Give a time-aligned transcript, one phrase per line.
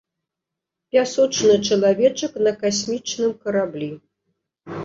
[0.95, 3.91] Пясочны чалавечак на касмічным караблі.